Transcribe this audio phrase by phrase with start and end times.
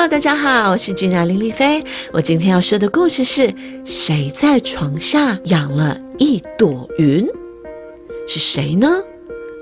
[0.00, 1.82] Hello，大家好，我是君雅林丽菲。
[2.12, 3.52] 我今天要说的故事是：
[3.84, 7.26] 谁在床下养了一朵云？
[8.28, 8.88] 是谁呢？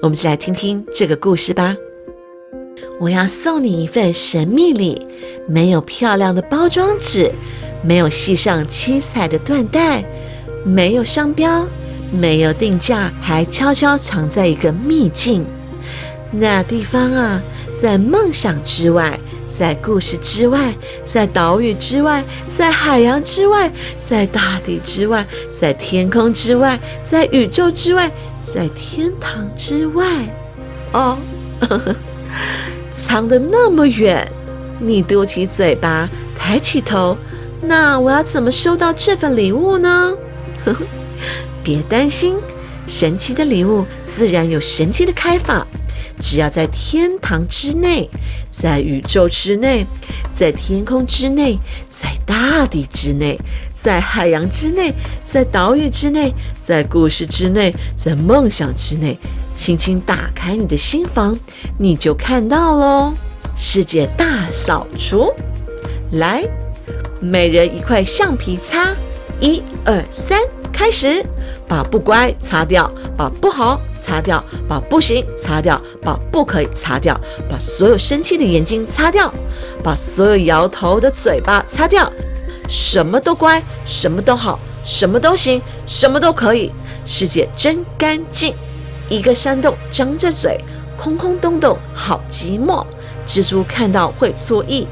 [0.02, 1.74] 我们一起来听听这个故事吧。
[3.00, 5.06] 我要送你一份神秘礼，
[5.48, 7.32] 没有漂亮的包装纸，
[7.82, 10.04] 没有系上七彩的缎带，
[10.66, 11.66] 没有商标，
[12.12, 15.46] 没有定价，还悄悄藏在一个秘境。
[16.30, 17.40] 那地方啊，
[17.72, 19.18] 在梦想之外。
[19.56, 20.74] 在故事之外，
[21.06, 23.70] 在岛屿之外，在海洋之外，
[24.00, 28.10] 在大地之外，在天空之外，在宇宙之外，
[28.42, 30.04] 在天堂之外，
[30.92, 31.16] 哦，
[32.92, 34.30] 藏得那么远，
[34.78, 37.16] 你嘟起嘴巴，抬起头，
[37.62, 40.12] 那我要怎么收到这份礼物呢？
[41.64, 42.36] 别担心，
[42.86, 45.66] 神奇的礼物自然有神奇的开法。
[46.20, 48.08] 只要在天堂之内，
[48.50, 49.86] 在宇宙之内，
[50.32, 51.58] 在天空之内，
[51.90, 53.38] 在大地之内，
[53.74, 54.92] 在海洋之内，
[55.24, 59.18] 在岛屿之内，在故事之内，在梦想之内，
[59.54, 61.38] 轻轻打开你的心房，
[61.78, 63.12] 你就看到喽！
[63.56, 65.32] 世界大扫除，
[66.12, 66.44] 来，
[67.20, 68.94] 每人一块橡皮擦，
[69.40, 70.38] 一二三。
[70.72, 71.24] 开始，
[71.66, 79.32] 把不乖擦掉，把不好擦掉，把不行擦掉，把不可以擦掉，把所有生气的眼睛擦掉，
[79.82, 82.12] 把所有摇头的嘴巴擦掉。
[82.68, 86.70] 什么都乖，什么都好，什么都行，什么都可以。
[87.04, 88.54] 世界真干净。
[89.08, 90.60] 一个山洞张着嘴，
[90.96, 92.84] 空空洞洞，好寂寞。
[93.26, 94.86] 蜘蛛看到会作意，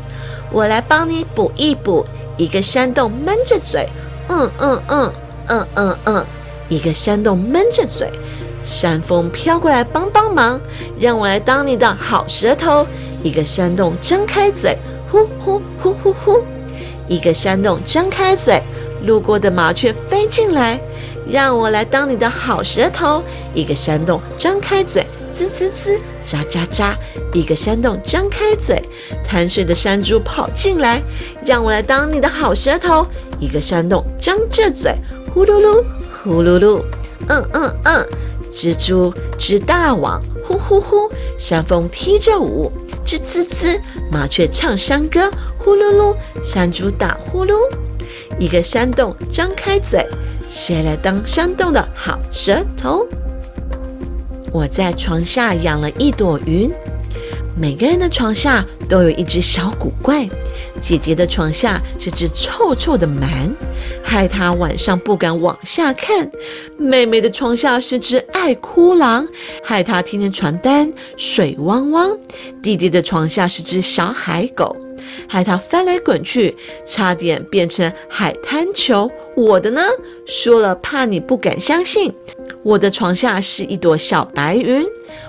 [0.51, 2.07] 我来帮你补一补。
[2.37, 3.89] 一个山洞闷着嘴，
[4.29, 5.13] 嗯嗯嗯。
[5.47, 6.27] 嗯嗯嗯，
[6.69, 8.11] 一个山洞闷着嘴，
[8.65, 10.61] 山风飘过来帮帮忙，
[10.99, 12.87] 让我来当你的好舌头。
[13.23, 14.77] 一个山洞张开嘴，
[15.11, 16.43] 呼呼呼呼呼，
[17.09, 18.63] 一个山洞张开嘴，
[19.07, 20.81] 路过的麻雀飞进来，
[21.31, 23.23] 让我来当你的好舌头。
[23.55, 26.95] 一个山洞张开嘴，滋滋滋，喳喳喳，
[27.33, 28.83] 一个山洞张开嘴，
[29.25, 31.03] 贪睡的山猪跑进来，
[31.45, 33.07] 让我来当你的好舌头。
[33.39, 34.95] 一个山洞张着嘴。
[35.33, 35.83] 呼噜噜，
[36.25, 36.83] 呼噜噜，
[37.29, 38.09] 嗯嗯嗯，
[38.51, 42.73] 蜘蛛织大网，呼呼呼，山风踢着舞，
[43.05, 43.79] 吱吱吱，
[44.11, 47.53] 麻雀唱山歌，呼噜噜，山猪打呼噜，
[48.39, 50.03] 一个山洞张开嘴，
[50.49, 53.07] 谁来当山洞的好舌头？
[54.51, 56.73] 我在床下养了一朵云。
[57.57, 60.29] 每个人的床下都有一只小古怪。
[60.81, 63.49] 姐姐的床下是只臭臭的螨，
[64.03, 66.31] 害她晚上不敢往下看。
[66.77, 69.27] 妹妹的床下是只爱哭狼，
[69.63, 72.19] 害她天天床单水汪汪。
[72.61, 74.77] 弟弟的床下是只小海狗，
[75.29, 76.55] 害他翻来滚去，
[76.85, 79.11] 差点变成海滩球。
[79.37, 79.81] 我的呢？
[80.27, 82.13] 说了怕你不敢相信。
[82.65, 84.83] 我的床下是一朵小白云。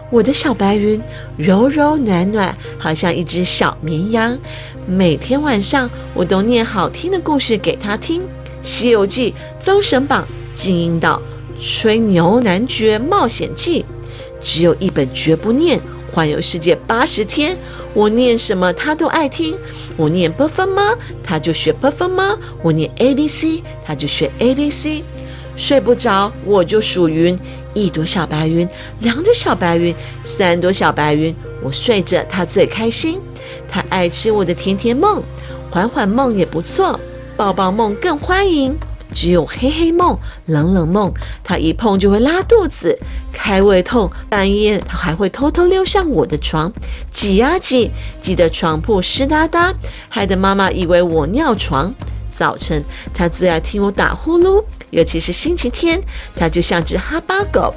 [0.09, 1.00] 我的小白云
[1.38, 4.35] 柔柔暖暖，好像一只小绵羊。
[4.88, 8.22] 每天晚上，我都念好听的故事给他听，
[8.62, 9.31] 《西游记》
[9.63, 10.24] 《封神榜》
[10.59, 11.22] 《金银岛》
[11.81, 13.81] 《吹牛男爵冒险记》，
[14.41, 15.78] 只有一本绝不念，
[16.13, 17.56] 《环游世界八十天》。
[17.94, 19.57] 我念什么他都爱听。
[19.97, 20.94] 我念 “b f 吗”，
[21.24, 25.03] 他就学 “b f 吗”；我念 “a b c”，他就学 “a b c”。
[25.55, 27.38] 睡不着，我就数云。
[27.73, 28.67] 一朵小白云，
[29.01, 29.93] 两朵小白云，
[30.23, 31.35] 三朵小白云。
[31.61, 33.19] 我睡着，它最开心。
[33.67, 35.21] 它爱吃我的甜甜梦，
[35.69, 36.97] 缓缓梦也不错，
[37.35, 38.77] 抱抱梦更欢迎。
[39.13, 41.13] 只有黑黑梦、冷冷梦，
[41.44, 42.97] 它一碰就会拉肚子、
[43.31, 44.09] 开胃痛。
[44.29, 46.71] 半夜它还会偷偷溜上我的床，
[47.11, 49.73] 挤啊挤，挤得床铺湿哒哒，
[50.09, 51.94] 害得妈妈以为我尿床。
[52.35, 54.63] 早晨，它最爱听我打呼噜。
[54.91, 56.01] 尤其是星期天，
[56.35, 57.73] 它就像只哈巴狗，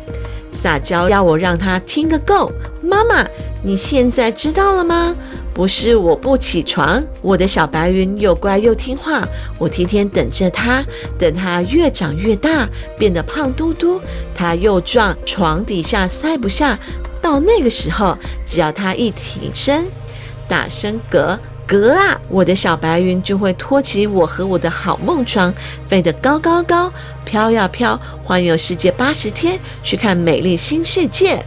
[0.51, 2.51] 撒娇要我让它听个够。
[2.83, 3.27] 妈妈，
[3.63, 5.15] 你现在知道了吗？
[5.55, 9.27] 不是我不起床，我的小白云又乖又听话，
[9.59, 10.85] 我天天等着它，
[11.19, 14.01] 等它越长越大，变得胖嘟嘟，
[14.35, 16.79] 它又壮，床底下塞不下。
[17.21, 18.17] 到那个时候，
[18.47, 19.87] 只要它一挺身，
[20.47, 21.37] 大声嗝。
[21.69, 22.19] 格啊！
[22.31, 25.53] 我的小白云就会托起我和我的好梦床，
[25.87, 26.91] 飞得高高高，
[27.27, 31.45] 飘呀飘，环游世界八十天，去看美丽新世界。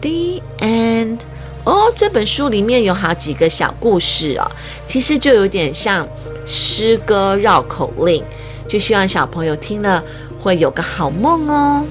[0.00, 1.18] The end。
[1.62, 4.50] 哦，这本书里面有好几个小故事哦，
[4.84, 6.06] 其实就有点像
[6.44, 8.24] 诗歌绕口令，
[8.66, 10.02] 就希望小朋友听了
[10.40, 11.84] 会有个好梦哦。